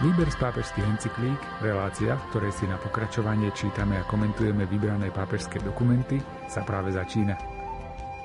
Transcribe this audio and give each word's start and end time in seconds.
Výber 0.00 0.32
z 0.32 0.40
pápežských 0.40 0.96
encyklík, 0.96 1.40
relácia, 1.60 2.16
v 2.16 2.26
ktorej 2.32 2.56
si 2.56 2.64
na 2.64 2.80
pokračovanie 2.80 3.52
čítame 3.52 4.00
a 4.00 4.08
komentujeme 4.08 4.64
vybrané 4.64 5.12
pápežské 5.12 5.60
dokumenty, 5.60 6.16
sa 6.48 6.64
práve 6.64 6.88
začína. 6.96 7.36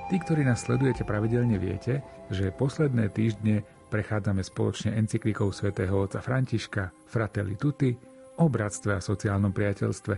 Tí, 0.07 0.15
ktorí 0.15 0.47
nás 0.47 0.63
sledujete 0.63 1.03
pravidelne, 1.03 1.59
viete, 1.59 1.99
že 2.31 2.55
posledné 2.55 3.11
týždne 3.11 3.67
prechádzame 3.91 4.39
spoločne 4.39 4.95
encyklikou 4.95 5.51
svätého 5.51 5.99
otca 5.99 6.23
Františka 6.23 6.95
Fratelli 7.11 7.59
Tutti 7.59 7.91
o 8.39 8.47
bratstve 8.47 8.95
a 8.95 9.03
sociálnom 9.03 9.51
priateľstve. 9.51 10.15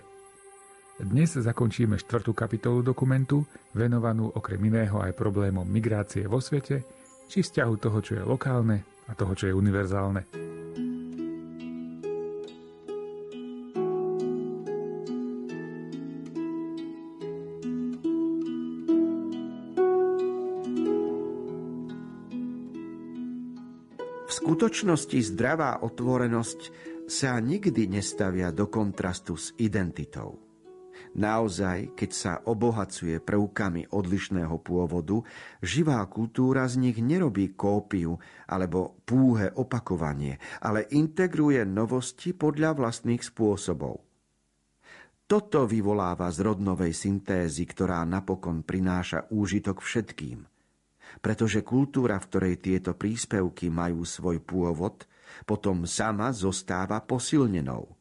Dnes 1.09 1.41
zakončíme 1.41 1.97
štvrtú 1.97 2.37
kapitolu 2.37 2.85
dokumentu, 2.85 3.41
venovanú 3.73 4.29
okrem 4.29 4.61
iného 4.61 5.01
aj 5.01 5.17
problémom 5.17 5.65
migrácie 5.65 6.29
vo 6.29 6.37
svete, 6.37 6.85
či 7.25 7.41
vzťahu 7.41 7.74
toho, 7.82 7.97
čo 8.05 8.13
je 8.13 8.21
lokálne 8.21 8.85
a 9.10 9.18
toho, 9.18 9.33
čo 9.33 9.49
je 9.49 9.57
univerzálne. 9.57 10.46
Skutočnosti 24.57 25.38
zdravá 25.38 25.86
otvorenosť 25.86 26.60
sa 27.06 27.38
nikdy 27.38 27.93
nestavia 27.93 28.50
do 28.50 28.66
kontrastu 28.66 29.38
s 29.38 29.54
identitou. 29.61 30.42
Naozaj, 31.14 31.93
keď 31.93 32.09
sa 32.09 32.33
obohacuje 32.42 33.22
prvkami 33.22 33.94
odlišného 33.94 34.58
pôvodu, 34.58 35.22
živá 35.61 36.02
kultúra 36.09 36.66
z 36.66 36.89
nich 36.89 36.97
nerobí 36.97 37.53
kópiu 37.53 38.17
alebo 38.49 38.97
púhe 39.05 39.53
opakovanie, 39.53 40.41
ale 40.58 40.89
integruje 40.89 41.61
novosti 41.61 42.33
podľa 42.33 42.81
vlastných 42.81 43.21
spôsobov. 43.21 44.02
Toto 45.30 45.69
vyvoláva 45.69 46.33
z 46.33 46.42
rodnovej 46.42 46.97
syntézy, 46.97 47.61
ktorá 47.69 48.02
napokon 48.09 48.66
prináša 48.66 49.30
úžitok 49.30 49.86
všetkým– 49.86 50.49
pretože 51.19 51.66
kultúra, 51.66 52.17
v 52.22 52.27
ktorej 52.30 52.55
tieto 52.61 52.94
príspevky 52.94 53.67
majú 53.67 54.03
svoj 54.03 54.41
pôvod, 54.44 55.05
potom 55.44 55.86
sama 55.86 56.31
zostáva 56.33 57.03
posilnenou. 57.03 57.97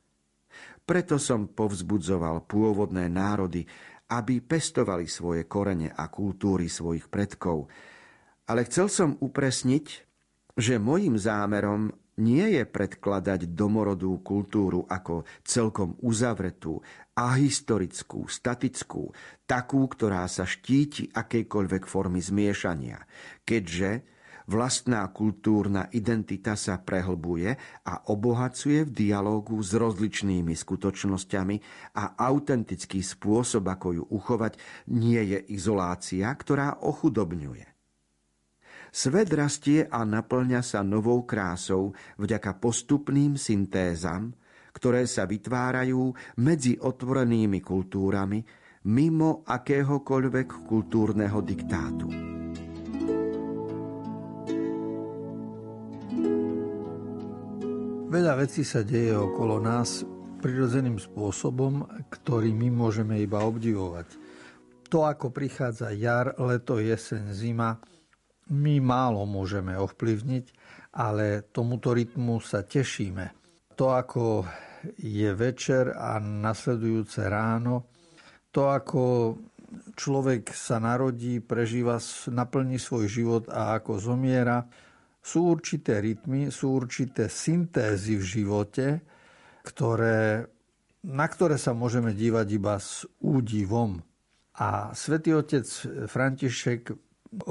Preto 0.87 1.19
som 1.19 1.51
povzbudzoval 1.51 2.47
pôvodné 2.47 3.11
národy, 3.11 3.67
aby 4.07 4.39
pestovali 4.39 5.11
svoje 5.11 5.51
korene 5.51 5.91
a 5.91 6.07
kultúry 6.07 6.71
svojich 6.71 7.11
predkov. 7.11 7.67
Ale 8.47 8.63
chcel 8.71 8.87
som 8.87 9.11
upresniť, 9.19 9.87
že 10.55 10.79
môjim 10.79 11.19
zámerom 11.19 11.91
nie 12.23 12.57
je 12.57 12.65
predkladať 12.65 13.53
domorodú 13.53 14.23
kultúru 14.25 14.89
ako 14.89 15.29
celkom 15.45 15.99
uzavretú 16.01 16.81
a 17.17 17.41
historickú, 17.41 18.29
statickú, 18.29 19.09
takú, 19.49 19.89
ktorá 19.89 20.29
sa 20.29 20.45
štíti 20.45 21.09
akejkoľvek 21.17 21.89
formy 21.89 22.21
zmiešania, 22.21 23.01
keďže 23.49 24.05
vlastná 24.47 25.03
kultúrna 25.11 25.89
identita 25.97 26.55
sa 26.55 26.79
prehlbuje 26.79 27.57
a 27.89 27.95
obohacuje 28.13 28.87
v 28.87 28.91
dialógu 28.93 29.59
s 29.65 29.75
rozličnými 29.75 30.55
skutočnosťami 30.55 31.57
a 31.99 32.21
autentický 32.21 33.01
spôsob, 33.03 33.65
ako 33.67 33.89
ju 33.97 34.05
uchovať, 34.13 34.61
nie 34.93 35.19
je 35.19 35.39
izolácia, 35.57 36.29
ktorá 36.31 36.85
ochudobňuje. 36.85 37.67
Svet 38.97 39.29
rastie 39.33 39.85
a 39.89 40.09
naplňa 40.09 40.65
sa 40.65 40.81
novou 40.81 41.25
krásou 41.29 41.93
vďaka 42.17 42.57
postupným 42.57 43.37
syntézam, 43.37 44.33
ktoré 44.77 45.09
sa 45.09 45.25
vytvárajú 45.25 46.13
medzi 46.45 46.77
otvorenými 46.77 47.65
kultúrami 47.65 48.45
mimo 48.93 49.41
akéhokoľvek 49.49 50.69
kultúrneho 50.69 51.41
diktátu. 51.41 52.09
Veľa 58.07 58.39
vecí 58.39 58.63
sa 58.63 58.87
deje 58.87 59.17
okolo 59.17 59.59
nás 59.59 60.07
prirodzeným 60.39 61.01
spôsobom, 61.01 61.85
ktorý 62.07 62.55
my 62.55 62.69
môžeme 62.71 63.19
iba 63.19 63.43
obdivovať. 63.43 64.09
To, 64.87 65.03
ako 65.03 65.35
prichádza 65.35 65.91
jar, 65.91 66.39
leto, 66.39 66.79
jeseň, 66.79 67.35
zima, 67.35 67.75
my 68.55 68.79
málo 68.79 69.27
môžeme 69.27 69.75
ovplyvniť, 69.75 70.47
ale 70.95 71.51
tomuto 71.51 71.91
rytmu 71.91 72.39
sa 72.39 72.63
tešíme. 72.63 73.36
To, 73.77 73.93
ako 73.93 74.49
je 74.97 75.31
večer 75.37 75.93
a 75.93 76.17
nasledujúce 76.17 77.29
ráno, 77.29 77.93
to, 78.49 78.73
ako 78.73 79.37
človek 79.93 80.49
sa 80.57 80.81
narodí, 80.81 81.45
prežíva, 81.45 82.01
naplní 82.33 82.81
svoj 82.81 83.05
život 83.05 83.45
a 83.53 83.77
ako 83.77 84.01
zomiera, 84.01 84.65
sú 85.21 85.53
určité 85.53 86.01
rytmy, 86.01 86.49
sú 86.55 86.79
určité 86.79 87.27
syntézy 87.27 88.17
v 88.17 88.25
živote, 88.25 88.87
ktoré, 89.67 90.47
na 91.03 91.27
ktoré 91.27 91.59
sa 91.59 91.75
môžeme 91.75 92.15
dívať 92.15 92.47
iba 92.57 92.79
s 92.79 93.05
údivom. 93.21 94.01
A 94.57 94.95
svätý 94.97 95.35
otec 95.35 95.67
František 96.07 96.95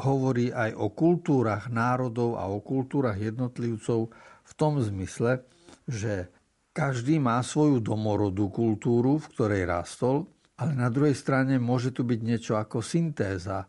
hovorí 0.02 0.50
aj 0.50 0.74
o 0.74 0.90
kultúrach 0.90 1.70
národov 1.70 2.40
a 2.40 2.48
o 2.48 2.64
kultúrach 2.64 3.20
jednotlivcov 3.20 4.10
v 4.42 4.52
tom 4.56 4.80
zmysle, 4.80 5.44
že 5.86 6.30
každý 6.76 7.24
má 7.24 7.40
svoju 7.40 7.80
domorodú 7.80 8.52
kultúru, 8.52 9.16
v 9.16 9.30
ktorej 9.32 9.64
rastol, 9.64 10.28
ale 10.60 10.76
na 10.76 10.92
druhej 10.92 11.16
strane 11.16 11.56
môže 11.60 11.96
tu 11.96 12.04
byť 12.04 12.20
niečo 12.20 12.54
ako 12.60 12.84
syntéza. 12.84 13.68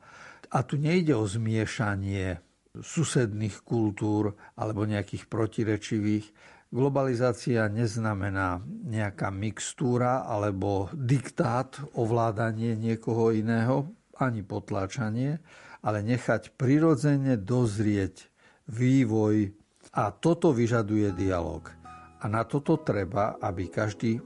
A 0.50 0.58
tu 0.62 0.78
nejde 0.78 1.14
o 1.14 1.26
zmiešanie 1.26 2.38
susedných 2.78 3.62
kultúr 3.66 4.34
alebo 4.54 4.86
nejakých 4.86 5.26
protirečivých. 5.26 6.26
Globalizácia 6.70 7.66
neznamená 7.70 8.58
nejaká 8.86 9.30
mixtúra 9.30 10.26
alebo 10.26 10.90
diktát, 10.94 11.78
ovládanie 11.94 12.74
niekoho 12.74 13.30
iného, 13.30 13.90
ani 14.18 14.42
potláčanie, 14.42 15.38
ale 15.82 16.02
nechať 16.02 16.58
prirodzene 16.58 17.38
dozrieť 17.38 18.26
vývoj 18.66 19.54
a 19.94 20.10
toto 20.10 20.50
vyžaduje 20.50 21.14
dialog. 21.14 21.85
A 22.26 22.28
na 22.28 22.42
toto 22.42 22.82
treba, 22.82 23.38
aby 23.38 23.70
každý 23.70 24.18
e, 24.18 24.20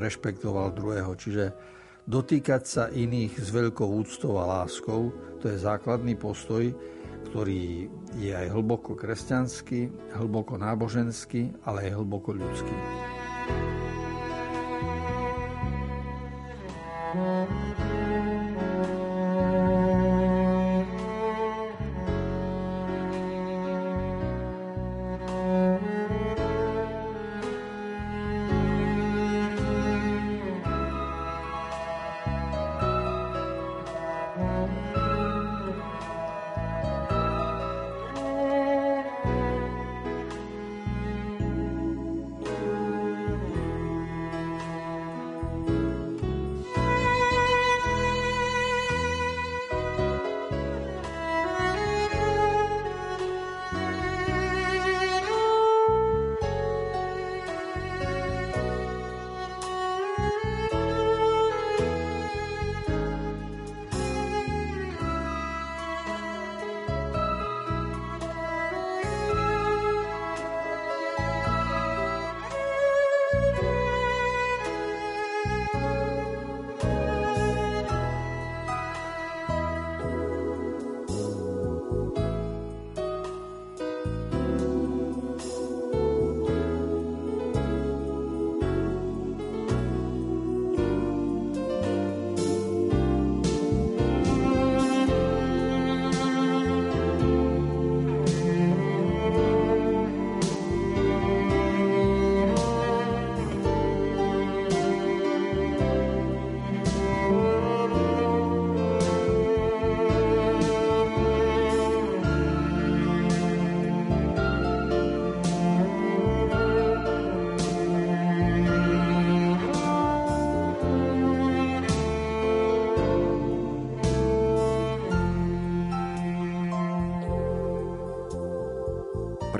rešpektoval 0.00 0.72
druhého. 0.72 1.12
Čiže 1.12 1.52
dotýkať 2.08 2.62
sa 2.64 2.84
iných 2.88 3.36
s 3.36 3.52
veľkou 3.52 3.84
úctou 3.84 4.40
a 4.40 4.64
láskou, 4.64 5.12
to 5.36 5.52
je 5.52 5.60
základný 5.60 6.16
postoj, 6.16 6.72
ktorý 7.28 7.92
je 8.16 8.32
aj 8.32 8.56
hlboko 8.56 8.96
kresťanský, 8.96 9.92
hlboko 10.16 10.56
náboženský, 10.56 11.52
ale 11.68 11.92
aj 11.92 12.00
hlboko 12.00 12.32
ľudský. 12.32 13.01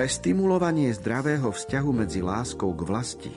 Pre 0.02 0.10
stimulovanie 0.10 0.90
zdravého 0.98 1.54
vzťahu 1.54 1.90
medzi 1.94 2.26
láskou 2.26 2.74
k 2.74 2.82
vlasti 2.90 3.30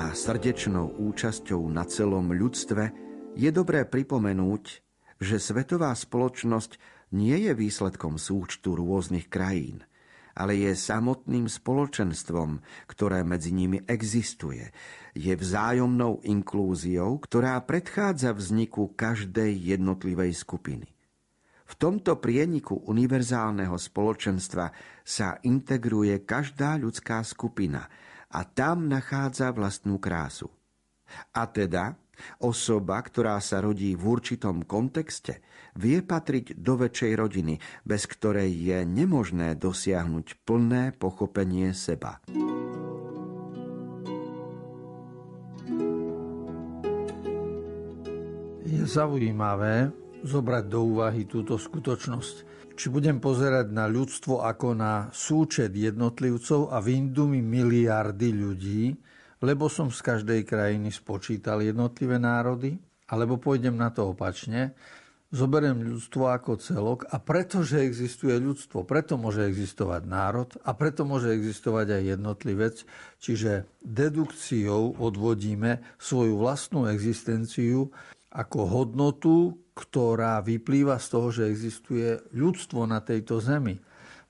a 0.00 0.16
srdečnou 0.16 0.96
účasťou 0.96 1.60
na 1.68 1.84
celom 1.84 2.32
ľudstve 2.32 2.88
je 3.36 3.52
dobré 3.52 3.84
pripomenúť, 3.84 4.80
že 5.20 5.36
svetová 5.36 5.92
spoločnosť 5.92 6.80
nie 7.12 7.36
je 7.44 7.52
výsledkom 7.52 8.16
súčtu 8.16 8.80
rôznych 8.80 9.28
krajín, 9.28 9.84
ale 10.32 10.56
je 10.56 10.72
samotným 10.72 11.52
spoločenstvom, 11.52 12.64
ktoré 12.88 13.20
medzi 13.20 13.52
nimi 13.52 13.84
existuje. 13.84 14.72
Je 15.12 15.36
vzájomnou 15.36 16.24
inklúziou, 16.24 17.20
ktorá 17.20 17.60
predchádza 17.60 18.32
vzniku 18.32 18.88
každej 18.96 19.52
jednotlivej 19.52 20.32
skupiny. 20.32 20.95
V 21.66 21.74
tomto 21.74 22.22
prieniku 22.22 22.78
univerzálneho 22.86 23.74
spoločenstva 23.74 24.70
sa 25.02 25.42
integruje 25.42 26.22
každá 26.22 26.78
ľudská 26.78 27.18
skupina 27.26 27.90
a 28.30 28.46
tam 28.46 28.86
nachádza 28.86 29.50
vlastnú 29.50 29.98
krásu. 29.98 30.46
A 31.34 31.46
teda 31.50 31.98
osoba, 32.38 33.02
ktorá 33.02 33.42
sa 33.42 33.58
rodí 33.62 33.98
v 33.98 34.04
určitom 34.06 34.62
kontexte, 34.62 35.42
vie 35.76 36.00
patriť 36.00 36.56
do 36.56 36.78
väčšej 36.80 37.12
rodiny, 37.18 37.54
bez 37.82 38.08
ktorej 38.08 38.50
je 38.50 38.78
nemožné 38.86 39.58
dosiahnuť 39.58 40.46
plné 40.46 40.94
pochopenie 40.96 41.74
seba. 41.76 42.22
Je 48.66 48.82
zaujímavé, 48.82 50.05
zobrať 50.26 50.64
do 50.66 50.82
úvahy 50.82 51.24
túto 51.24 51.56
skutočnosť. 51.56 52.54
Či 52.76 52.92
budem 52.92 53.22
pozerať 53.22 53.72
na 53.72 53.88
ľudstvo 53.88 54.44
ako 54.44 54.76
na 54.76 55.08
súčet 55.08 55.72
jednotlivcov 55.72 56.68
a 56.68 56.82
vindu 56.84 57.24
mi 57.24 57.40
miliardy 57.40 58.36
ľudí, 58.36 58.92
lebo 59.40 59.72
som 59.72 59.88
z 59.88 60.04
každej 60.04 60.44
krajiny 60.44 60.92
spočítal 60.92 61.64
jednotlivé 61.64 62.20
národy, 62.20 62.76
alebo 63.08 63.40
pôjdem 63.40 63.78
na 63.78 63.88
to 63.88 64.12
opačne, 64.12 64.76
zoberiem 65.34 65.82
ľudstvo 65.82 66.30
ako 66.30 66.58
celok 66.60 66.98
a 67.10 67.18
pretože 67.18 67.82
existuje 67.82 68.36
ľudstvo, 68.38 68.86
preto 68.86 69.18
môže 69.18 69.42
existovať 69.42 70.02
národ 70.06 70.48
a 70.62 70.70
preto 70.72 71.02
môže 71.02 71.34
existovať 71.34 71.98
aj 71.98 72.02
jednotlivec, 72.18 72.76
čiže 73.18 73.66
dedukciou 73.82 74.96
odvodíme 74.96 75.82
svoju 75.98 76.38
vlastnú 76.38 76.86
existenciu 76.86 77.90
ako 78.30 78.58
hodnotu, 78.68 79.36
ktorá 79.76 80.40
vyplýva 80.40 80.96
z 80.96 81.06
toho, 81.12 81.28
že 81.28 81.52
existuje 81.52 82.16
ľudstvo 82.32 82.88
na 82.88 83.04
tejto 83.04 83.44
zemi. 83.44 83.76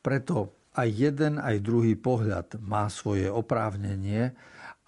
Preto 0.03 0.67
aj 0.75 0.89
jeden, 0.91 1.39
aj 1.39 1.63
druhý 1.63 1.95
pohľad 1.95 2.59
má 2.59 2.91
svoje 2.91 3.31
oprávnenie 3.31 4.35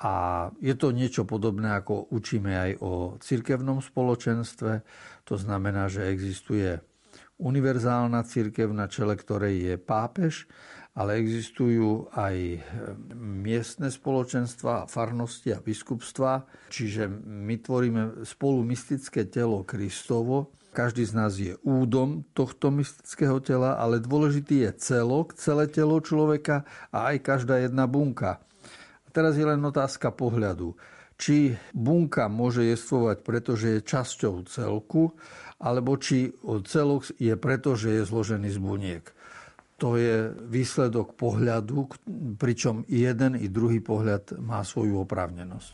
a 0.02 0.46
je 0.58 0.74
to 0.74 0.90
niečo 0.90 1.22
podobné, 1.22 1.78
ako 1.78 2.10
učíme 2.10 2.52
aj 2.54 2.72
o 2.82 2.92
cirkevnom 3.22 3.78
spoločenstve. 3.78 4.82
To 5.30 5.34
znamená, 5.38 5.86
že 5.86 6.10
existuje 6.10 6.82
univerzálna 7.38 8.26
cirkev, 8.26 8.74
na 8.74 8.90
čele 8.90 9.14
ktorej 9.14 9.54
je 9.62 9.74
pápež 9.78 10.50
ale 10.98 11.22
existujú 11.22 12.10
aj 12.10 12.58
miestne 13.14 13.86
spoločenstva, 13.86 14.90
farnosti 14.90 15.54
a 15.54 15.62
biskupstva, 15.62 16.42
čiže 16.74 17.06
my 17.22 17.54
tvoríme 17.62 18.26
spolu 18.26 18.66
mystické 18.66 19.22
telo 19.30 19.62
Kristovo. 19.62 20.50
Každý 20.74 21.06
z 21.06 21.14
nás 21.14 21.38
je 21.38 21.54
údom 21.62 22.26
tohto 22.34 22.74
mystického 22.74 23.38
tela, 23.38 23.78
ale 23.78 24.02
dôležitý 24.02 24.66
je 24.66 24.70
celok, 24.82 25.38
celé 25.38 25.70
telo 25.70 26.02
človeka 26.02 26.66
a 26.90 27.14
aj 27.14 27.16
každá 27.22 27.62
jedna 27.62 27.86
bunka. 27.86 28.42
A 29.06 29.08
teraz 29.14 29.38
je 29.38 29.46
len 29.46 29.62
otázka 29.62 30.10
pohľadu. 30.10 30.74
Či 31.18 31.54
bunka 31.74 32.26
môže 32.26 32.66
jestvovať, 32.66 33.22
pretože 33.22 33.66
je 33.78 33.86
časťou 33.86 34.46
celku, 34.50 35.14
alebo 35.62 35.94
či 35.98 36.30
celok 36.66 37.10
je 37.18 37.34
preto, 37.38 37.74
že 37.78 37.98
je 37.98 38.02
zložený 38.02 38.50
z 38.50 38.58
buniek 38.58 39.06
to 39.78 39.94
je 39.94 40.34
výsledok 40.34 41.14
pohľadu, 41.14 41.86
pričom 42.34 42.82
jeden 42.90 43.38
i 43.38 43.46
druhý 43.46 43.78
pohľad 43.78 44.42
má 44.42 44.66
svoju 44.66 45.06
oprávnenosť. 45.06 45.72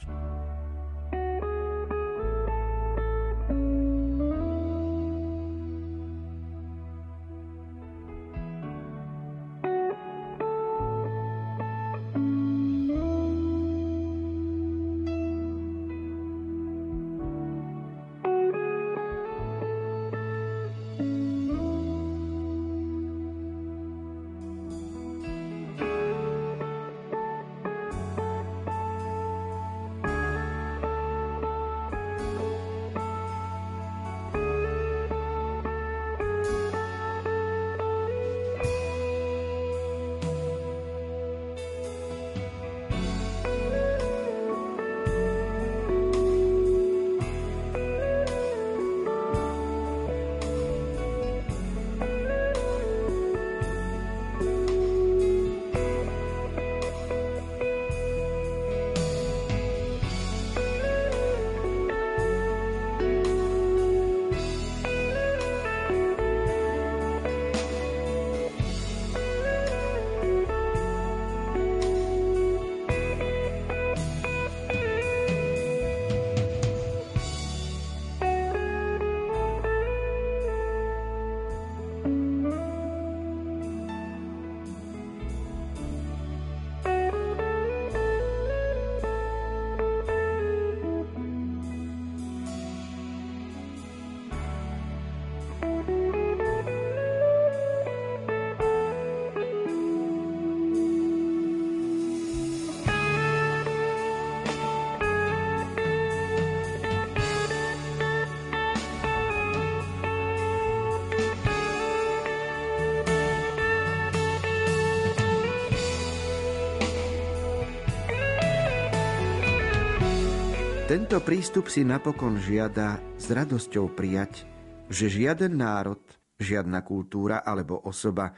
Tento 120.94 121.18
prístup 121.18 121.66
si 121.66 121.82
napokon 121.82 122.38
žiada 122.38 123.02
s 123.18 123.26
radosťou 123.26 123.98
prijať, 123.98 124.46
že 124.86 125.10
žiaden 125.10 125.58
národ, 125.58 125.98
žiadna 126.38 126.86
kultúra 126.86 127.42
alebo 127.42 127.82
osoba 127.82 128.30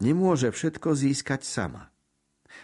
nemôže 0.00 0.48
všetko 0.48 0.96
získať 0.96 1.44
sama. 1.44 1.92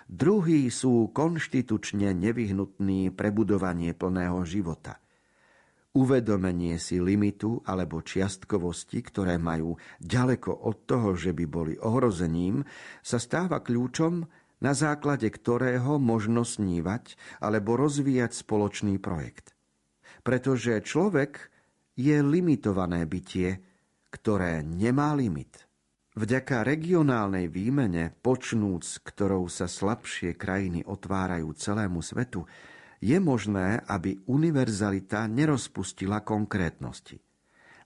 Druhí 0.08 0.72
sú 0.72 1.12
konštitučne 1.12 2.16
nevyhnutní 2.16 3.12
pre 3.12 3.28
budovanie 3.36 3.92
plného 3.92 4.40
života. 4.48 4.96
Uvedomenie 5.92 6.80
si 6.80 6.96
limitu 6.96 7.60
alebo 7.68 8.00
čiastkovosti, 8.00 9.04
ktoré 9.04 9.36
majú 9.36 9.76
ďaleko 10.00 10.56
od 10.64 10.88
toho, 10.88 11.20
že 11.20 11.36
by 11.36 11.44
boli 11.44 11.76
ohrozením, 11.84 12.64
sa 13.04 13.20
stáva 13.20 13.60
kľúčom 13.60 14.24
na 14.64 14.72
základe 14.72 15.28
ktorého 15.28 16.00
možno 16.00 16.40
snívať 16.40 17.20
alebo 17.44 17.76
rozvíjať 17.76 18.32
spoločný 18.32 18.96
projekt. 18.96 19.52
Pretože 20.24 20.80
človek 20.80 21.52
je 22.00 22.16
limitované 22.24 23.04
bytie, 23.04 23.60
ktoré 24.08 24.64
nemá 24.64 25.12
limit. 25.12 25.68
Vďaka 26.16 26.64
regionálnej 26.64 27.50
výmene, 27.50 28.14
počnúc, 28.24 29.04
ktorou 29.04 29.50
sa 29.52 29.68
slabšie 29.68 30.32
krajiny 30.38 30.86
otvárajú 30.86 31.52
celému 31.52 32.00
svetu, 32.00 32.46
je 33.04 33.18
možné, 33.20 33.84
aby 33.84 34.22
univerzalita 34.30 35.28
nerozpustila 35.28 36.24
konkrétnosti. 36.24 37.20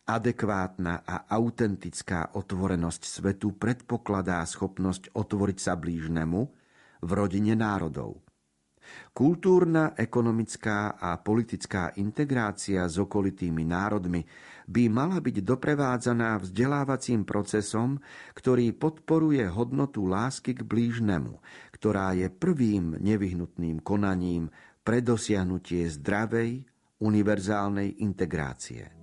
Adekvátna 0.04 1.04
a 1.04 1.26
autentická 1.26 2.36
otvorenosť 2.36 3.02
svetu 3.02 3.56
predpokladá 3.56 4.44
schopnosť 4.44 5.12
otvoriť 5.16 5.58
sa 5.58 5.74
blížnemu 5.76 6.57
v 7.02 7.10
rodine 7.14 7.54
národov. 7.58 8.22
Kultúrna, 9.12 9.92
ekonomická 9.98 10.96
a 10.96 11.20
politická 11.20 11.92
integrácia 12.00 12.88
s 12.88 12.96
okolitými 12.96 13.60
národmi 13.68 14.24
by 14.68 14.88
mala 14.88 15.20
byť 15.20 15.44
doprevádzaná 15.44 16.40
vzdelávacím 16.40 17.28
procesom, 17.28 18.00
ktorý 18.32 18.72
podporuje 18.76 19.44
hodnotu 19.48 20.08
lásky 20.08 20.56
k 20.56 20.64
blížnemu, 20.64 21.36
ktorá 21.76 22.16
je 22.16 22.32
prvým 22.32 22.96
nevyhnutným 22.96 23.84
konaním 23.84 24.48
pre 24.80 25.04
dosiahnutie 25.04 25.84
zdravej, 25.92 26.64
univerzálnej 26.98 28.00
integrácie. 28.00 28.97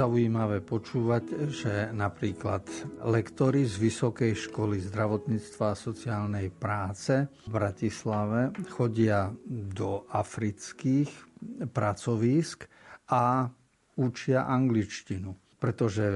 Zaujímavé 0.00 0.64
počúvať, 0.64 1.52
že 1.52 1.92
napríklad 1.92 2.64
lektori 3.04 3.68
z 3.68 3.76
Vysokej 3.76 4.32
školy 4.48 4.80
zdravotníctva 4.80 5.76
a 5.76 5.76
sociálnej 5.76 6.48
práce 6.48 7.28
v 7.44 7.48
Bratislave 7.52 8.48
chodia 8.72 9.28
do 9.44 10.08
afrických 10.08 11.12
pracovísk 11.68 12.64
a 13.12 13.52
učia 14.00 14.48
angličtinu 14.48 15.36
pretože 15.60 16.08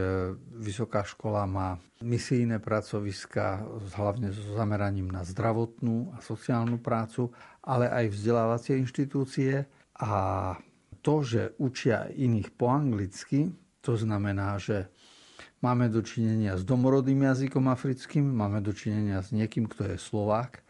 vysoká 0.57 1.05
škola 1.05 1.45
má 1.45 1.77
misijné 2.01 2.65
pracoviska 2.65 3.61
hlavne 3.93 4.33
so 4.33 4.57
zameraním 4.57 5.13
na 5.13 5.21
zdravotnú 5.21 6.17
a 6.17 6.25
sociálnu 6.25 6.81
prácu, 6.81 7.29
ale 7.61 7.93
aj 7.93 8.09
vzdelávacie 8.09 8.81
inštitúcie. 8.81 9.69
A 10.01 10.13
to, 11.05 11.21
že 11.21 11.53
učia 11.61 12.09
iných 12.09 12.57
po 12.57 12.73
anglicky, 12.73 13.53
to 13.85 14.01
znamená, 14.01 14.57
že 14.57 14.89
máme 15.61 15.93
dočinenia 15.93 16.57
s 16.57 16.65
domorodým 16.65 17.29
jazykom 17.29 17.69
africkým, 17.69 18.25
máme 18.25 18.65
dočinenia 18.65 19.21
s 19.21 19.37
niekým, 19.37 19.69
kto 19.69 19.93
je 19.93 19.97
Slovák 20.01 20.65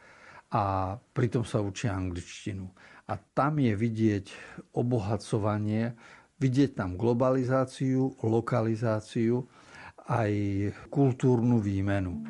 a 0.51 0.95
pritom 1.15 1.47
sa 1.47 1.63
učia 1.63 1.95
angličtinu. 1.95 2.67
A 3.07 3.15
tam 3.17 3.63
je 3.63 3.73
vidieť 3.79 4.27
obohacovanie 4.75 5.95
vidieť 6.45 6.77
tam 6.77 6.99
globalizáciu, 6.99 8.19
lokalizáciu, 8.21 9.47
aj 10.05 10.33
kultúrnu 10.93 11.63
výmenu. 11.63 12.21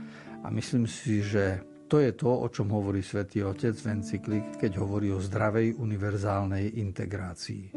A 0.45 0.53
myslím 0.53 0.87
si, 0.87 1.25
že 1.25 1.64
to 1.91 1.99
je 1.99 2.14
to, 2.14 2.31
o 2.31 2.47
čom 2.47 2.71
hovorí 2.71 3.03
svätý 3.03 3.43
Otec 3.43 3.75
v 3.75 3.91
encyklik, 3.99 4.47
keď 4.61 4.79
hovorí 4.79 5.11
o 5.11 5.19
zdravej 5.19 5.75
univerzálnej 5.75 6.79
integrácii. 6.79 7.75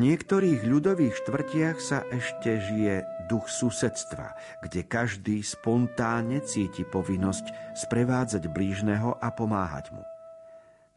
Niektorých 0.00 0.64
ľudových 0.64 1.20
štvrtiach 1.20 1.76
sa 1.76 2.08
ešte 2.08 2.56
žije 2.56 3.04
duch 3.28 3.52
susedstva, 3.52 4.32
kde 4.64 4.88
každý 4.88 5.44
spontánne 5.44 6.40
cíti 6.40 6.88
povinnosť 6.88 7.76
sprevádzať 7.76 8.48
blížneho 8.48 9.20
a 9.20 9.28
pomáhať 9.28 9.92
mu. 9.92 10.00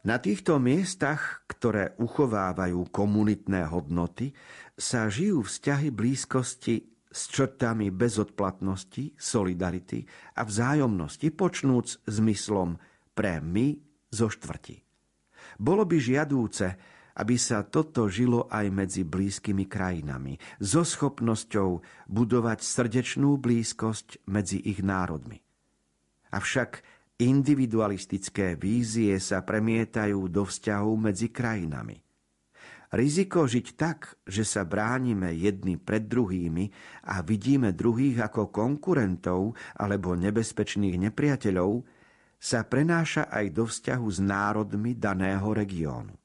Na 0.08 0.16
týchto 0.16 0.56
miestach, 0.56 1.44
ktoré 1.48 1.92
uchovávajú 2.00 2.88
komunitné 2.88 3.68
hodnoty, 3.68 4.32
sa 4.76 5.08
žijú 5.12 5.44
vzťahy 5.44 5.92
blízkosti 5.92 6.88
s 7.08 7.20
črtami 7.30 7.92
bezodplatnosti, 7.92 9.16
solidarity 9.16 10.04
a 10.36 10.48
vzájomnosti, 10.48 11.28
počnúc 11.32 12.04
zmyslom 12.08 12.76
pre 13.12 13.38
my 13.40 13.76
zo 14.12 14.32
štvrti. 14.32 14.76
Bolo 15.60 15.86
by 15.86 15.96
žiadúce, 15.96 16.66
aby 17.14 17.38
sa 17.38 17.62
toto 17.62 18.10
žilo 18.10 18.50
aj 18.50 18.66
medzi 18.74 19.02
blízkymi 19.06 19.70
krajinami, 19.70 20.38
so 20.58 20.82
schopnosťou 20.82 21.82
budovať 22.10 22.58
srdečnú 22.62 23.38
blízkosť 23.38 24.26
medzi 24.26 24.58
ich 24.58 24.82
národmi. 24.82 25.38
Avšak 26.34 26.82
individualistické 27.22 28.58
vízie 28.58 29.14
sa 29.22 29.46
premietajú 29.46 30.26
do 30.26 30.42
vzťahov 30.42 30.98
medzi 30.98 31.30
krajinami. 31.30 32.02
Riziko 32.94 33.42
žiť 33.46 33.66
tak, 33.74 34.22
že 34.22 34.46
sa 34.46 34.62
bránime 34.62 35.34
jedni 35.34 35.74
pred 35.74 36.06
druhými 36.06 36.70
a 37.10 37.26
vidíme 37.26 37.74
druhých 37.74 38.30
ako 38.30 38.54
konkurentov 38.54 39.58
alebo 39.74 40.14
nebezpečných 40.14 41.10
nepriateľov, 41.10 41.82
sa 42.38 42.62
prenáša 42.62 43.26
aj 43.34 43.46
do 43.50 43.64
vzťahu 43.66 44.06
s 44.06 44.18
národmi 44.22 44.94
daného 44.94 45.48
regiónu. 45.50 46.23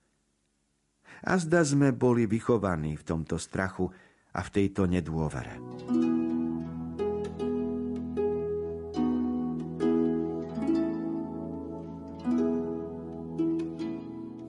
A 1.25 1.35
zda 1.35 1.65
sme 1.65 1.91
boli 1.91 2.29
vychovaní 2.29 2.95
v 2.95 3.03
tomto 3.03 3.35
strachu 3.35 3.89
a 4.35 4.39
v 4.45 4.49
tejto 4.53 4.85
nedôvere. 4.85 5.57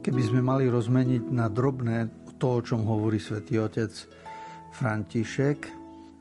Keby 0.01 0.23
sme 0.27 0.41
mali 0.43 0.67
rozmeniť 0.67 1.23
na 1.31 1.47
drobné 1.47 2.11
to, 2.41 2.59
o 2.59 2.65
čom 2.65 2.89
hovorí 2.89 3.21
svätý 3.21 3.61
Otec 3.61 3.93
František 4.73 5.59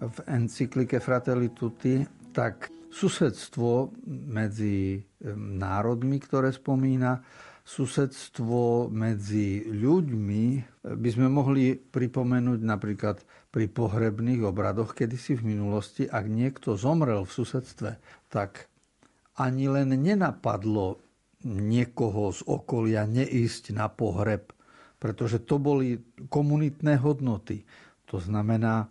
v 0.03 0.17
encyklike 0.27 0.99
Fratelli 0.99 1.55
Tutti, 1.55 2.03
tak 2.35 2.67
susedstvo 2.91 3.95
medzi 4.27 4.99
národmi, 5.39 6.19
ktoré 6.19 6.51
spomína, 6.51 7.23
susedstvo 7.69 8.89
medzi 8.89 9.61
ľuďmi 9.61 10.43
by 10.89 11.09
sme 11.13 11.29
mohli 11.29 11.77
pripomenúť 11.77 12.59
napríklad 12.65 13.21
pri 13.53 13.69
pohrebných 13.69 14.41
obradoch 14.41 14.97
kedysi 14.97 15.37
v 15.37 15.53
minulosti, 15.53 16.09
ak 16.09 16.25
niekto 16.25 16.73
zomrel 16.73 17.29
v 17.29 17.35
susedstve, 17.37 17.91
tak 18.33 18.65
ani 19.37 19.69
len 19.69 19.93
nenapadlo 19.93 20.97
niekoho 21.45 22.33
z 22.33 22.41
okolia 22.49 23.05
neísť 23.05 23.77
na 23.77 23.85
pohreb, 23.85 24.49
pretože 24.97 25.45
to 25.45 25.61
boli 25.61 26.01
komunitné 26.25 26.97
hodnoty. 26.97 27.61
To 28.09 28.17
znamená, 28.17 28.89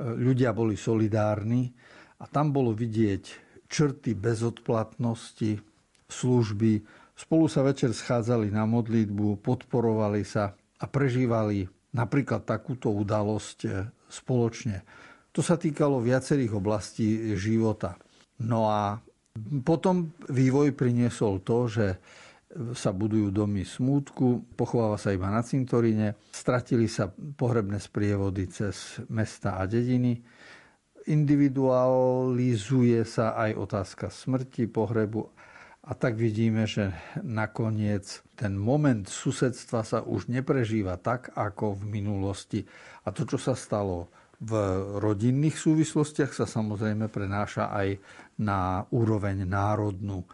ľudia 0.00 0.56
boli 0.56 0.80
solidárni 0.80 1.68
a 2.16 2.24
tam 2.32 2.48
bolo 2.48 2.72
vidieť 2.72 3.24
črty 3.68 4.16
bezodplatnosti, 4.16 5.60
služby, 6.08 7.04
Spolu 7.16 7.48
sa 7.48 7.64
večer 7.64 7.96
schádzali 7.96 8.52
na 8.52 8.68
modlitbu, 8.68 9.40
podporovali 9.40 10.20
sa 10.20 10.52
a 10.52 10.84
prežívali 10.84 11.64
napríklad 11.96 12.44
takúto 12.44 12.92
udalosť 12.92 13.58
e, 13.64 13.70
spoločne. 14.12 14.84
To 15.32 15.40
sa 15.40 15.56
týkalo 15.56 16.04
viacerých 16.04 16.52
oblastí 16.60 17.32
života. 17.40 17.96
No 18.44 18.68
a 18.68 19.00
potom 19.64 20.12
vývoj 20.28 20.76
priniesol 20.76 21.40
to, 21.40 21.72
že 21.72 21.86
sa 22.72 22.92
budujú 22.92 23.28
domy 23.32 23.68
smútku, 23.68 24.56
pochováva 24.56 24.96
sa 24.96 25.12
iba 25.12 25.28
na 25.28 25.44
cintoríne, 25.44 26.16
stratili 26.32 26.88
sa 26.88 27.12
pohrebné 27.12 27.76
sprievody 27.76 28.48
cez 28.48 28.96
mesta 29.12 29.60
a 29.60 29.68
dediny, 29.68 30.16
individualizuje 31.06 33.04
sa 33.04 33.36
aj 33.36 33.50
otázka 33.60 34.08
smrti, 34.08 34.72
pohrebu 34.72 35.35
a 35.86 35.92
tak 35.94 36.18
vidíme, 36.18 36.66
že 36.66 36.90
nakoniec 37.22 38.26
ten 38.34 38.58
moment 38.58 39.06
susedstva 39.06 39.86
sa 39.86 39.98
už 40.02 40.26
neprežíva 40.26 40.98
tak, 40.98 41.30
ako 41.38 41.78
v 41.78 42.02
minulosti. 42.02 42.66
A 43.06 43.14
to, 43.14 43.22
čo 43.22 43.38
sa 43.38 43.54
stalo 43.54 44.10
v 44.42 44.52
rodinných 44.98 45.54
súvislostiach, 45.54 46.34
sa 46.34 46.44
samozrejme 46.44 47.06
prenáša 47.06 47.70
aj 47.70 48.02
na 48.42 48.82
úroveň 48.90 49.46
národnú. 49.46 50.26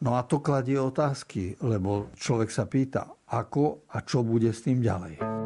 No 0.00 0.10
a 0.16 0.24
to 0.24 0.40
kladie 0.40 0.80
otázky, 0.80 1.60
lebo 1.60 2.12
človek 2.16 2.48
sa 2.48 2.64
pýta, 2.64 3.12
ako 3.28 3.84
a 3.92 4.00
čo 4.00 4.24
bude 4.24 4.48
s 4.48 4.64
tým 4.64 4.80
ďalej. 4.80 5.45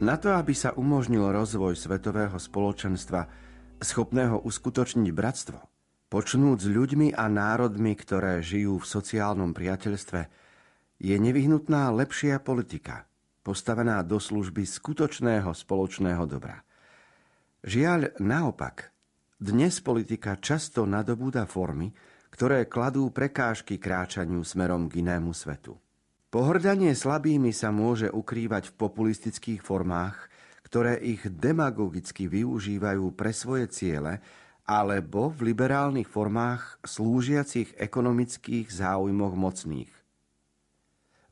Na 0.00 0.16
to, 0.16 0.32
aby 0.32 0.56
sa 0.56 0.72
umožnil 0.72 1.28
rozvoj 1.28 1.76
svetového 1.76 2.40
spoločenstva, 2.40 3.28
schopného 3.84 4.40
uskutočniť 4.40 5.12
bratstvo, 5.12 5.60
počnúť 6.08 6.56
s 6.56 6.68
ľuďmi 6.72 7.08
a 7.12 7.28
národmi, 7.28 7.92
ktoré 7.92 8.40
žijú 8.40 8.80
v 8.80 8.88
sociálnom 8.88 9.52
priateľstve, 9.52 10.20
je 11.04 11.16
nevyhnutná 11.20 11.92
lepšia 11.92 12.40
politika, 12.40 13.04
postavená 13.44 14.00
do 14.00 14.16
služby 14.16 14.64
skutočného 14.64 15.52
spoločného 15.52 16.24
dobra. 16.24 16.64
Žiaľ, 17.60 18.16
naopak, 18.24 18.96
dnes 19.36 19.84
politika 19.84 20.40
často 20.40 20.88
nadobúda 20.88 21.44
formy, 21.44 21.92
ktoré 22.32 22.64
kladú 22.72 23.12
prekážky 23.12 23.76
kráčaniu 23.76 24.40
smerom 24.48 24.88
k 24.88 25.04
inému 25.04 25.36
svetu. 25.36 25.76
Pohrdanie 26.30 26.94
slabými 26.94 27.50
sa 27.50 27.74
môže 27.74 28.06
ukrývať 28.06 28.70
v 28.70 28.78
populistických 28.78 29.66
formách, 29.66 30.30
ktoré 30.62 30.94
ich 31.02 31.26
demagogicky 31.26 32.30
využívajú 32.30 33.10
pre 33.18 33.34
svoje 33.34 33.66
ciele, 33.66 34.22
alebo 34.62 35.34
v 35.34 35.50
liberálnych 35.50 36.06
formách 36.06 36.78
slúžiacich 36.86 37.74
ekonomických 37.74 38.70
záujmoch 38.70 39.34
mocných. 39.34 39.90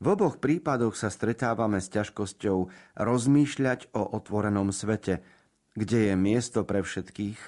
V 0.03 0.05
oboch 0.11 0.35
prípadoch 0.43 0.99
sa 0.99 1.07
stretávame 1.07 1.79
s 1.79 1.87
ťažkosťou 1.95 2.67
rozmýšľať 2.99 3.95
o 3.95 4.03
otvorenom 4.03 4.75
svete, 4.75 5.23
kde 5.79 6.11
je 6.11 6.15
miesto 6.19 6.67
pre 6.67 6.83
všetkých, 6.83 7.39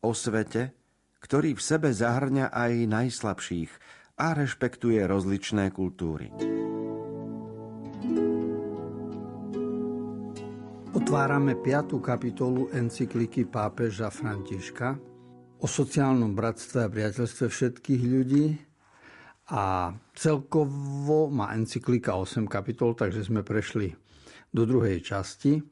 o 0.00 0.16
svete, 0.16 0.72
ktorý 1.20 1.52
v 1.52 1.60
sebe 1.60 1.92
zahrňa 1.92 2.56
aj 2.56 2.72
najslabších 2.88 3.72
a 4.16 4.32
rešpektuje 4.32 5.04
rozličné 5.04 5.68
kultúry. 5.76 6.32
Otvárame 11.06 11.54
5. 11.54 12.02
kapitolu 12.02 12.66
encykliky 12.74 13.46
pápeža 13.46 14.10
Františka 14.10 14.98
o 15.62 15.66
sociálnom 15.70 16.34
bratstve 16.34 16.82
a 16.82 16.90
priateľstve 16.90 17.46
všetkých 17.46 18.02
ľudí 18.02 18.58
a 19.54 19.94
celkovo 20.18 21.30
má 21.30 21.54
encyklika 21.54 22.18
8 22.18 22.50
kapitol, 22.50 22.98
takže 22.98 23.22
sme 23.22 23.46
prešli 23.46 23.94
do 24.50 24.66
druhej 24.66 24.98
časti. 24.98 25.62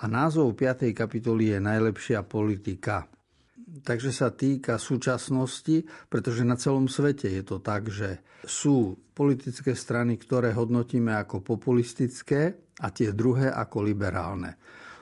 A 0.00 0.08
názov 0.08 0.56
5. 0.56 0.88
kapitoly 0.96 1.52
je 1.52 1.58
Najlepšia 1.60 2.24
politika. 2.24 3.04
Takže 3.66 4.14
sa 4.14 4.30
týka 4.30 4.78
súčasnosti, 4.78 5.82
pretože 6.06 6.46
na 6.46 6.54
celom 6.54 6.86
svete 6.86 7.26
je 7.26 7.42
to 7.42 7.58
tak, 7.58 7.90
že 7.90 8.22
sú 8.46 8.94
politické 9.10 9.74
strany, 9.74 10.14
ktoré 10.14 10.54
hodnotíme 10.54 11.10
ako 11.18 11.42
populistické 11.42 12.54
a 12.78 12.94
tie 12.94 13.10
druhé 13.10 13.50
ako 13.50 13.82
liberálne. 13.82 14.54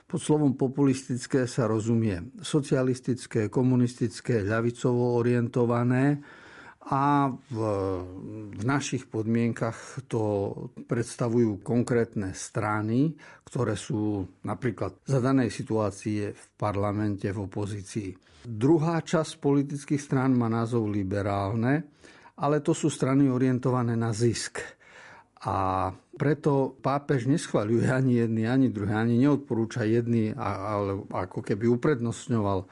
Pod 0.09 0.17
slovom 0.17 0.57
populistické 0.57 1.45
sa 1.45 1.69
rozumie 1.69 2.41
socialistické, 2.41 3.53
komunistické, 3.53 4.41
ľavicovo 4.41 5.13
orientované 5.21 6.25
a 6.85 7.33
v, 7.33 7.59
v 8.53 8.63
našich 8.65 9.09
podmienkach 9.09 10.05
to 10.05 10.53
predstavujú 10.85 11.65
konkrétne 11.65 12.37
strany, 12.37 13.17
ktoré 13.49 13.73
sú 13.73 14.29
napríklad 14.45 15.01
za 15.09 15.17
danej 15.25 15.49
situácie 15.49 16.37
v 16.37 16.45
parlamente 16.61 17.33
v 17.33 17.49
opozícii. 17.49 18.11
Druhá 18.45 19.01
časť 19.01 19.41
politických 19.41 20.03
strán 20.03 20.37
má 20.37 20.53
názov 20.53 20.93
liberálne, 20.93 21.89
ale 22.37 22.61
to 22.61 22.77
sú 22.77 22.93
strany 22.93 23.33
orientované 23.33 23.97
na 23.97 24.13
zisk. 24.13 24.61
A 25.45 25.89
preto 26.17 26.77
pápež 26.85 27.25
neschvaľuje 27.29 27.89
ani 27.89 28.13
jedny, 28.21 28.43
ani 28.45 28.69
druhé, 28.69 28.93
ani 28.93 29.25
neodporúča 29.25 29.89
jedny, 29.89 30.37
ale 30.37 31.05
ako 31.09 31.41
keby 31.41 31.65
uprednostňoval 31.69 32.69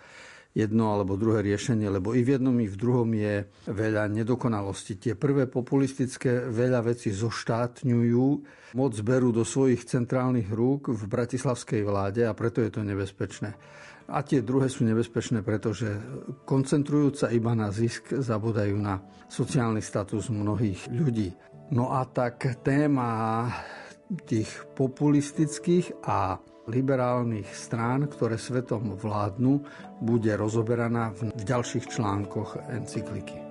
jedno 0.52 0.92
alebo 0.92 1.16
druhé 1.16 1.40
riešenie, 1.40 1.88
lebo 1.88 2.12
i 2.12 2.20
v 2.20 2.36
jednom, 2.36 2.56
i 2.60 2.68
v 2.68 2.76
druhom 2.76 3.08
je 3.08 3.48
veľa 3.72 4.08
nedokonalosti. 4.12 5.00
Tie 5.00 5.14
prvé 5.16 5.48
populistické 5.48 6.48
veľa 6.52 6.84
veci 6.84 7.08
zoštátňujú, 7.08 8.26
moc 8.76 8.94
berú 9.00 9.32
do 9.32 9.44
svojich 9.48 9.88
centrálnych 9.88 10.52
rúk 10.52 10.92
v 10.92 11.02
bratislavskej 11.08 11.80
vláde 11.84 12.28
a 12.28 12.36
preto 12.36 12.60
je 12.60 12.70
to 12.72 12.84
nebezpečné. 12.84 13.56
A 14.12 14.20
tie 14.20 14.44
druhé 14.44 14.68
sú 14.68 14.84
nebezpečné, 14.84 15.40
pretože 15.40 15.88
koncentrujúca 16.44 17.32
iba 17.32 17.56
na 17.56 17.72
zisk 17.72 18.12
zabudajú 18.12 18.76
na 18.76 19.00
sociálny 19.32 19.80
status 19.80 20.28
mnohých 20.28 20.92
ľudí. 20.92 21.32
No 21.72 21.96
a 21.96 22.04
tak 22.04 22.60
téma 22.60 23.48
tých 24.28 24.52
populistických 24.76 26.04
a 26.04 26.36
liberálnych 26.70 27.50
strán, 27.50 28.06
ktoré 28.06 28.38
svetom 28.38 28.94
vládnu, 28.94 29.66
bude 29.98 30.30
rozoberaná 30.38 31.10
v 31.10 31.34
ďalších 31.34 31.90
článkoch 31.90 32.70
encykliky. 32.70 33.41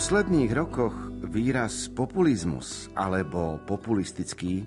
posledných 0.00 0.56
rokoch 0.56 0.96
výraz 1.28 1.92
populizmus 1.92 2.88
alebo 2.96 3.60
populistický 3.68 4.64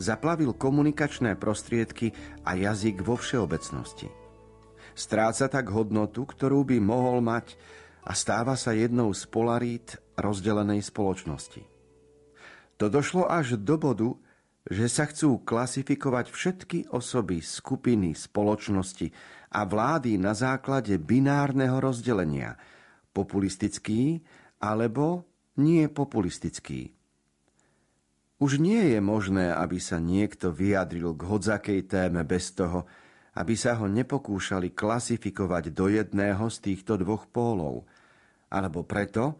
zaplavil 0.00 0.56
komunikačné 0.56 1.36
prostriedky 1.36 2.16
a 2.48 2.56
jazyk 2.56 3.04
vo 3.04 3.20
všeobecnosti. 3.20 4.08
Stráca 4.96 5.52
tak 5.52 5.68
hodnotu, 5.68 6.24
ktorú 6.24 6.64
by 6.64 6.80
mohol 6.80 7.20
mať 7.20 7.60
a 8.08 8.16
stáva 8.16 8.56
sa 8.56 8.72
jednou 8.72 9.12
z 9.12 9.28
polarít 9.28 10.00
rozdelenej 10.16 10.80
spoločnosti. 10.80 11.60
To 12.80 12.88
došlo 12.88 13.28
až 13.28 13.60
do 13.60 13.76
bodu, 13.76 14.16
že 14.64 14.88
sa 14.88 15.04
chcú 15.04 15.44
klasifikovať 15.44 16.32
všetky 16.32 16.78
osoby, 16.88 17.44
skupiny, 17.44 18.16
spoločnosti 18.16 19.12
a 19.52 19.68
vlády 19.68 20.16
na 20.16 20.32
základe 20.32 20.96
binárneho 20.96 21.84
rozdelenia 21.84 22.56
populistický 23.12 24.24
alebo 24.64 25.28
nie 25.60 25.84
populistický. 25.92 26.96
Už 28.40 28.56
nie 28.56 28.96
je 28.96 29.00
možné, 29.04 29.52
aby 29.52 29.76
sa 29.76 30.00
niekto 30.00 30.48
vyjadril 30.50 31.12
k 31.12 31.22
hodzakej 31.22 31.80
téme 31.86 32.24
bez 32.24 32.56
toho, 32.56 32.88
aby 33.36 33.54
sa 33.54 33.76
ho 33.76 33.86
nepokúšali 33.86 34.72
klasifikovať 34.72 35.70
do 35.70 35.92
jedného 35.92 36.48
z 36.48 36.56
týchto 36.64 36.96
dvoch 36.96 37.28
pólov, 37.28 37.84
alebo 38.48 38.82
preto, 38.82 39.36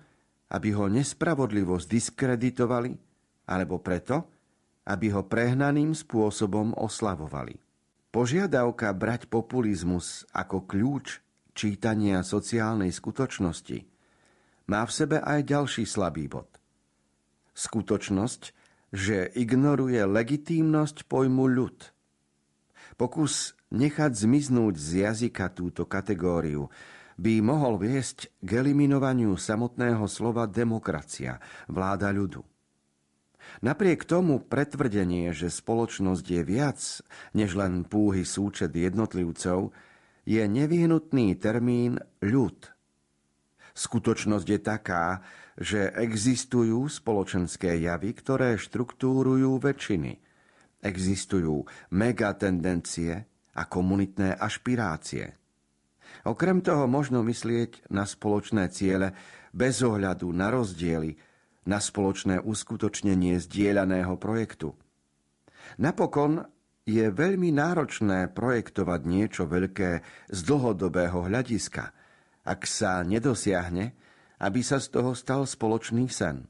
aby 0.52 0.76
ho 0.76 0.87
nespravodlivo 0.87 1.80
zdiskreditovali, 1.80 2.94
alebo 3.50 3.80
preto, 3.80 4.28
aby 4.84 5.10
ho 5.10 5.24
prehnaným 5.24 5.96
spôsobom 5.96 6.76
oslavovali. 6.76 7.56
Požiadavka 8.14 8.94
brať 8.94 9.26
populizmus 9.26 10.22
ako 10.30 10.68
kľúč 10.68 11.18
čítania 11.56 12.22
sociálnej 12.22 12.94
skutočnosti– 12.94 13.78
má 14.68 14.85
v 14.88 14.92
sebe 14.92 15.16
aj 15.20 15.44
ďalší 15.44 15.85
slabý 15.85 16.29
bod. 16.29 16.48
Skutočnosť, 17.55 18.42
že 18.94 19.31
ignoruje 19.35 20.00
legitímnosť 20.07 21.07
pojmu 21.11 21.44
ľud. 21.50 21.79
Pokus 22.94 23.59
nechať 23.74 24.12
zmiznúť 24.14 24.74
z 24.79 24.88
jazyka 25.07 25.50
túto 25.50 25.83
kategóriu 25.85 26.70
by 27.18 27.42
mohol 27.42 27.79
viesť 27.79 28.31
k 28.42 28.48
eliminovaniu 28.59 29.38
samotného 29.38 30.07
slova 30.11 30.46
demokracia, 30.50 31.38
vláda 31.70 32.11
ľudu. 32.11 32.42
Napriek 33.62 34.09
tomu 34.09 34.40
pretvrdenie, 34.40 35.31
že 35.31 35.53
spoločnosť 35.53 36.27
je 36.27 36.42
viac 36.42 36.81
než 37.37 37.55
len 37.55 37.87
púhy 37.87 38.27
súčet 38.27 38.74
jednotlivcov, 38.74 39.70
je 40.24 40.42
nevyhnutný 40.42 41.37
termín 41.38 42.00
ľud– 42.24 42.57
Skutočnosť 43.74 44.46
je 44.46 44.60
taká, 44.62 45.18
že 45.58 45.90
existujú 45.98 46.87
spoločenské 46.87 47.82
javy, 47.82 48.14
ktoré 48.14 48.54
štruktúrujú 48.54 49.58
väčšiny. 49.58 50.22
Existujú 50.78 51.66
megatendencie 51.90 53.26
a 53.58 53.62
komunitné 53.66 54.38
ašpirácie. 54.38 55.34
Okrem 56.22 56.62
toho 56.62 56.87
možno 56.87 57.26
myslieť 57.26 57.90
na 57.90 58.06
spoločné 58.06 58.70
ciele 58.70 59.10
bez 59.50 59.82
ohľadu 59.82 60.30
na 60.30 60.54
rozdiely, 60.54 61.18
na 61.66 61.82
spoločné 61.82 62.38
uskutočnenie 62.46 63.42
zdieľaného 63.42 64.14
projektu. 64.22 64.78
Napokon 65.82 66.46
je 66.87 67.10
veľmi 67.10 67.50
náročné 67.50 68.30
projektovať 68.30 69.00
niečo 69.02 69.50
veľké 69.50 69.90
z 70.30 70.38
dlhodobého 70.46 71.26
hľadiska– 71.26 71.90
ak 72.44 72.68
sa 72.68 73.00
nedosiahne, 73.00 73.96
aby 74.40 74.61
sa 74.61 74.76
z 74.76 74.92
toho 74.92 75.16
stal 75.16 75.48
spoločný 75.48 76.07
sen. 76.12 76.44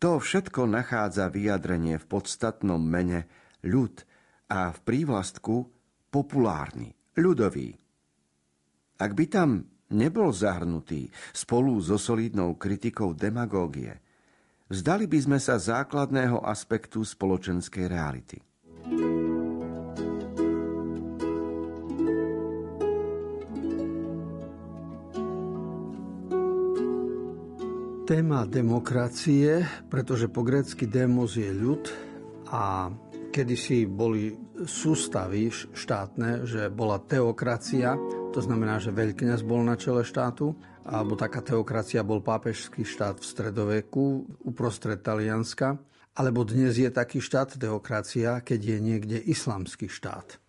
To 0.00 0.20
všetko 0.20 0.68
nachádza 0.68 1.28
vyjadrenie 1.32 1.96
v 1.96 2.08
podstatnom 2.08 2.80
mene 2.80 3.28
ľud 3.64 4.04
a 4.52 4.72
v 4.72 4.78
prívlastku 4.84 5.68
populárny, 6.12 6.92
ľudový. 7.16 7.76
Ak 9.00 9.16
by 9.16 9.24
tam 9.28 9.64
nebol 9.92 10.32
zahrnutý 10.32 11.08
spolu 11.32 11.80
so 11.80 11.96
solidnou 11.96 12.60
kritikou 12.60 13.16
demagógie, 13.16 13.96
vzdali 14.68 15.08
by 15.08 15.18
sme 15.20 15.38
sa 15.40 15.56
základného 15.56 16.44
aspektu 16.44 17.00
spoločenskej 17.00 17.84
reality. 17.88 18.49
Téma 28.10 28.42
demokracie, 28.42 29.62
pretože 29.86 30.26
po 30.26 30.42
grécky 30.42 30.90
demos 30.90 31.38
je 31.38 31.46
ľud 31.46 31.86
a 32.50 32.90
kedysi 33.30 33.86
boli 33.86 34.34
sústavy 34.66 35.46
štátne, 35.54 36.42
že 36.42 36.74
bola 36.74 36.98
teokracia, 36.98 37.94
to 38.34 38.42
znamená, 38.42 38.82
že 38.82 38.90
veľkňaz 38.90 39.46
bol 39.46 39.62
na 39.62 39.78
čele 39.78 40.02
štátu, 40.02 40.58
alebo 40.82 41.14
taká 41.14 41.38
teokracia 41.38 42.02
bol 42.02 42.18
pápežský 42.18 42.82
štát 42.82 43.22
v 43.22 43.30
stredoveku 43.30 44.26
uprostred 44.42 44.98
Talianska, 45.06 45.78
alebo 46.18 46.42
dnes 46.42 46.82
je 46.82 46.90
taký 46.90 47.22
štát 47.22 47.62
teokracia, 47.62 48.42
keď 48.42 48.74
je 48.74 48.78
niekde 48.82 49.18
islamský 49.22 49.86
štát. 49.86 50.39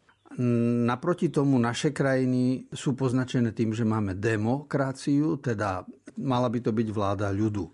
Naproti 0.88 1.28
tomu 1.28 1.60
naše 1.60 1.92
krajiny 1.92 2.72
sú 2.72 2.96
poznačené 2.96 3.52
tým, 3.52 3.76
že 3.76 3.84
máme 3.84 4.16
demokraciu, 4.16 5.36
teda 5.44 5.84
mala 6.24 6.48
by 6.48 6.60
to 6.64 6.72
byť 6.72 6.88
vláda 6.88 7.28
ľudu. 7.36 7.68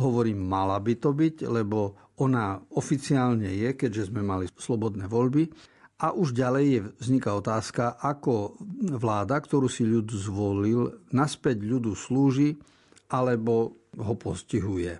Hovorím 0.00 0.40
mala 0.40 0.80
by 0.80 0.94
to 0.96 1.12
byť, 1.12 1.44
lebo 1.44 2.08
ona 2.22 2.56
oficiálne 2.72 3.50
je, 3.52 3.76
keďže 3.76 4.08
sme 4.08 4.24
mali 4.24 4.48
slobodné 4.48 5.04
voľby. 5.04 5.52
A 5.98 6.14
už 6.14 6.30
ďalej 6.30 6.64
je, 6.70 6.80
vzniká 7.02 7.34
otázka, 7.34 7.98
ako 7.98 8.54
vláda, 8.96 9.42
ktorú 9.42 9.66
si 9.66 9.82
ľud 9.82 10.06
zvolil, 10.14 10.94
naspäť 11.10 11.60
ľudu 11.66 11.92
slúži 11.98 12.54
alebo 13.10 13.74
ho 13.98 14.14
postihuje. 14.14 14.94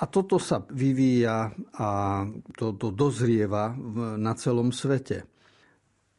A 0.00 0.02
toto 0.10 0.42
sa 0.42 0.64
vyvíja 0.66 1.54
a 1.76 1.88
to, 2.56 2.74
to 2.74 2.90
dozrieva 2.90 3.70
na 4.16 4.32
celom 4.34 4.74
svete. 4.74 5.28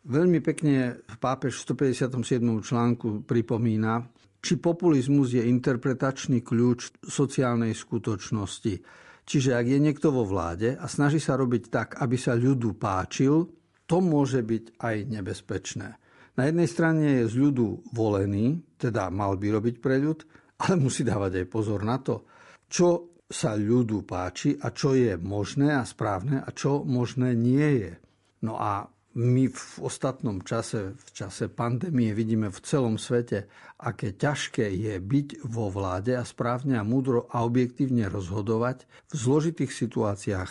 Veľmi 0.02 0.42
pekne 0.42 1.06
pápež 1.22 1.62
v 1.62 1.94
157. 1.94 2.42
článku 2.42 3.22
pripomína, 3.22 4.02
či 4.42 4.58
populizmus 4.58 5.38
je 5.38 5.46
interpretačný 5.46 6.42
kľúč 6.42 7.06
sociálnej 7.06 7.78
skutočnosti. 7.78 8.82
Čiže 9.22 9.54
ak 9.54 9.66
je 9.70 9.78
niekto 9.78 10.10
vo 10.10 10.26
vláde 10.26 10.74
a 10.74 10.90
snaží 10.90 11.22
sa 11.22 11.38
robiť 11.38 11.64
tak, 11.70 11.90
aby 12.02 12.18
sa 12.18 12.34
ľudu 12.34 12.82
páčil, 12.82 13.46
to 13.86 14.02
môže 14.02 14.42
byť 14.42 14.82
aj 14.82 14.96
nebezpečné. 15.06 15.90
Na 16.34 16.50
jednej 16.50 16.66
strane 16.66 17.22
je 17.22 17.30
z 17.30 17.36
ľudu 17.38 17.94
volený, 17.94 18.58
teda 18.82 19.14
mal 19.14 19.38
by 19.38 19.48
robiť 19.54 19.76
pre 19.78 20.02
ľud, 20.02 20.26
ale 20.66 20.82
musí 20.82 21.06
dávať 21.06 21.46
aj 21.46 21.48
pozor 21.52 21.86
na 21.86 22.02
to, 22.02 22.26
čo 22.66 23.22
sa 23.30 23.54
ľudu 23.54 24.02
páči 24.10 24.58
a 24.58 24.74
čo 24.74 24.98
je 24.98 25.14
možné 25.22 25.78
a 25.78 25.86
správne 25.86 26.42
a 26.42 26.50
čo 26.50 26.82
možné 26.82 27.38
nie 27.38 27.86
je. 27.86 27.94
No 28.42 28.58
a 28.58 28.90
my 29.12 29.52
v 29.52 29.64
ostatnom 29.84 30.40
čase, 30.40 30.96
v 30.96 31.10
čase 31.12 31.52
pandémie 31.52 32.16
vidíme 32.16 32.48
v 32.48 32.60
celom 32.64 32.96
svete, 32.96 33.52
aké 33.82 34.16
ťažké 34.16 34.72
je 34.72 34.96
byť 35.04 35.44
vo 35.44 35.68
vláde 35.68 36.16
a 36.16 36.24
správne 36.24 36.80
a 36.80 36.88
múdro 36.88 37.28
a 37.28 37.44
objektívne 37.44 38.08
rozhodovať 38.08 38.88
v 39.12 39.14
zložitých 39.14 39.72
situáciách, 39.74 40.50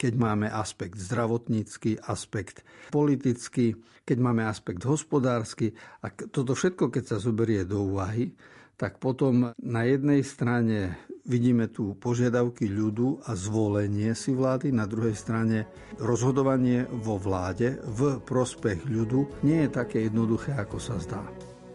keď 0.00 0.12
máme 0.16 0.48
aspekt 0.48 0.96
zdravotnícky, 0.96 2.00
aspekt 2.08 2.64
politický, 2.88 3.76
keď 4.08 4.18
máme 4.24 4.48
aspekt 4.48 4.88
hospodársky. 4.88 5.76
A 6.00 6.08
toto 6.08 6.56
všetko, 6.56 6.88
keď 6.88 7.04
sa 7.12 7.16
zoberie 7.20 7.68
do 7.68 7.92
úvahy, 7.92 8.32
tak 8.78 9.02
potom 9.02 9.52
na 9.58 9.82
jednej 9.82 10.22
strane 10.22 10.96
Vidíme 11.28 11.68
tu 11.68 11.92
požiadavky 11.92 12.72
ľudu 12.72 13.20
a 13.28 13.36
zvolenie 13.36 14.16
si 14.16 14.32
vlády, 14.32 14.72
na 14.72 14.88
druhej 14.88 15.12
strane 15.12 15.68
rozhodovanie 16.00 16.88
vo 16.88 17.20
vláde 17.20 17.76
v 17.84 18.16
prospech 18.24 18.88
ľudu 18.88 19.44
nie 19.44 19.68
je 19.68 19.68
také 19.68 20.08
jednoduché, 20.08 20.56
ako 20.56 20.80
sa 20.80 20.96
zdá. 20.96 21.20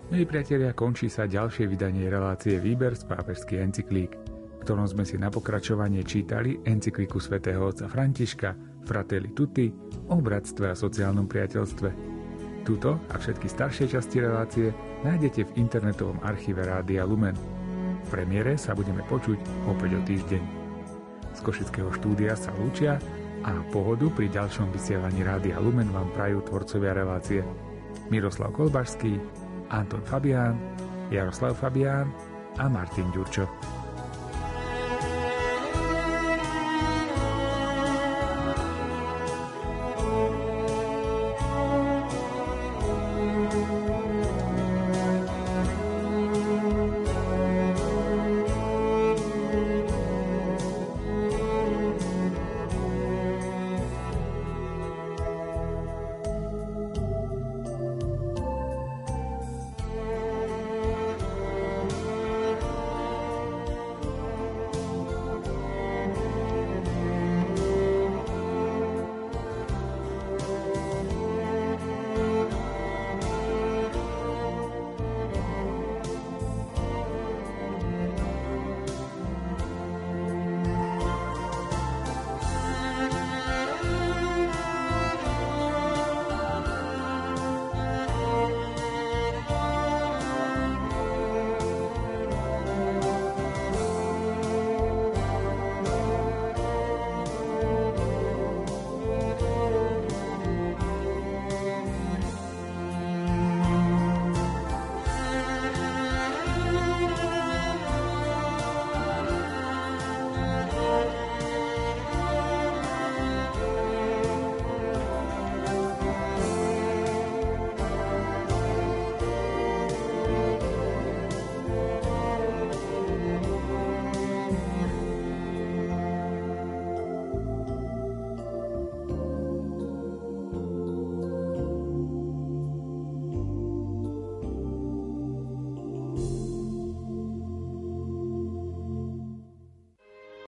Milí 0.09 0.25
priatelia, 0.25 0.73
končí 0.73 1.05
sa 1.05 1.29
ďalšie 1.29 1.69
vydanie 1.69 2.09
relácie 2.09 2.57
Výber 2.57 2.97
z 2.97 3.05
pápežských 3.05 3.61
encyklík, 3.61 4.11
v 4.17 4.61
ktorom 4.65 4.89
sme 4.89 5.05
si 5.05 5.21
na 5.21 5.29
pokračovanie 5.29 6.01
čítali 6.01 6.57
encykliku 6.65 7.21
svätého 7.21 7.61
otca 7.61 7.85
Františka 7.85 8.81
Fratelli 8.89 9.37
Tutti 9.37 9.69
o 10.09 10.17
bratstve 10.17 10.73
a 10.73 10.73
sociálnom 10.73 11.29
priateľstve. 11.29 11.89
Tuto 12.65 12.97
a 13.05 13.15
všetky 13.21 13.45
staršie 13.45 13.85
časti 13.85 14.17
relácie 14.17 14.92
nájdete 15.03 15.51
v 15.51 15.55
internetovom 15.59 16.17
archíve 16.23 16.63
Rádia 16.63 17.03
Lumen 17.03 17.35
premiére 18.13 18.53
sa 18.61 18.77
budeme 18.77 19.01
počuť 19.09 19.41
opäť 19.65 19.97
o 19.97 20.01
týždeň. 20.05 20.43
Z 21.33 21.39
Košického 21.41 21.89
štúdia 21.97 22.37
sa 22.37 22.53
lúčia 22.61 23.01
a 23.41 23.57
pohodu 23.73 24.05
pri 24.13 24.29
ďalšom 24.29 24.69
vysielaní 24.69 25.25
Rádia 25.25 25.57
Lumen 25.57 25.89
vám 25.89 26.13
prajú 26.13 26.45
tvorcovia 26.45 26.93
relácie 26.93 27.41
Miroslav 28.13 28.53
Kolbašský, 28.53 29.17
Anton 29.73 30.05
Fabián, 30.05 30.53
Jaroslav 31.09 31.57
Fabián 31.57 32.13
a 32.61 32.69
Martin 32.69 33.09
Ďurčo. 33.09 33.49